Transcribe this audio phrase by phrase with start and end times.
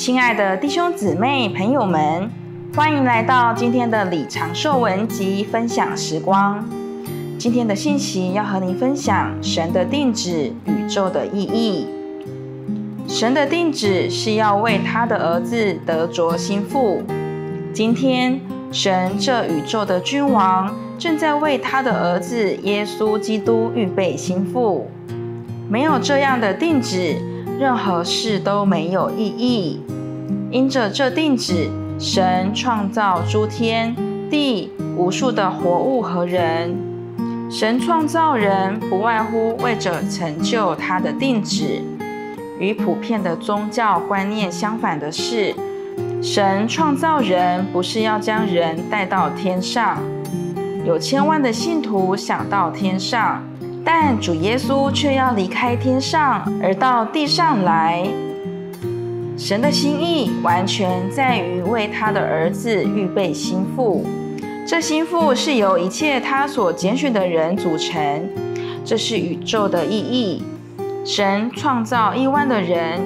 [0.00, 2.30] 亲爱的弟兄姊妹、朋友们，
[2.74, 6.66] 欢迎来到今天的李长寿文集分享时光。
[7.36, 11.86] 今天的信息要和您分享神的定旨，宇宙的意义。
[13.06, 17.02] 神的定旨是要为他的儿子得着心腹。
[17.74, 18.40] 今天，
[18.72, 24.90] 神这宇宙的君王正在为他的儿子耶稣基督预备心腹。
[25.68, 27.16] 没有这样的定旨，
[27.60, 29.82] 任何事都没有意义。
[30.50, 33.94] 因着这定旨，神创造诸天
[34.30, 36.74] 地无数的活物和人。
[37.50, 41.82] 神创造人，不外乎为着成就他的定旨。
[42.58, 45.54] 与普遍的宗教观念相反的是，
[46.22, 49.98] 神创造人不是要将人带到天上，
[50.86, 53.44] 有千万的信徒想到天上，
[53.84, 58.06] 但主耶稣却要离开天上而到地上来。
[59.36, 64.04] 神的心意完全在于为他的儿子预备心腹，
[64.66, 68.28] 这心腹是由一切他所拣选的人组成，
[68.84, 70.44] 这是宇宙的意义。
[71.02, 73.00] 神创造亿万的人，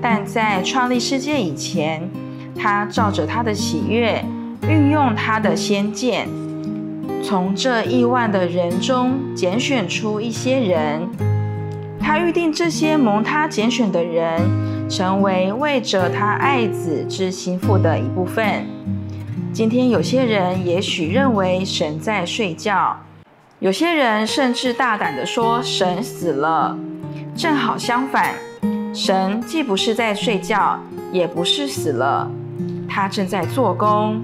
[0.00, 2.08] 但在创立世界以前，
[2.56, 4.24] 他照着他的喜悦，
[4.68, 6.28] 运用他的先见，
[7.22, 11.08] 从这亿万的人中拣选出一些人。
[12.00, 14.40] 他预定这些蒙他拣选的人，
[14.88, 18.66] 成为为着他爱子之心腹的一部分。
[19.52, 22.96] 今天有些人也许认为神在睡觉，
[23.58, 26.76] 有些人甚至大胆地说神死了。
[27.36, 28.34] 正好相反，
[28.92, 30.80] 神既不是在睡觉，
[31.12, 32.28] 也不是死了。
[32.88, 34.20] 他正在做工，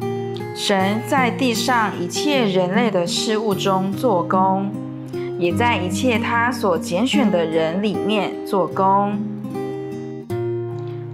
[0.54, 4.70] 神在地上一切人类的事物中做工，
[5.38, 9.18] 也在一切他所拣选的人里面做工。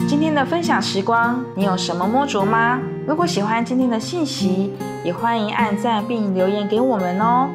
[0.06, 2.80] 今天的分享时光，你有什么摸着吗？
[3.06, 4.72] 如果喜欢今天的信息，
[5.04, 7.48] 也欢迎按赞并留言给我们哦。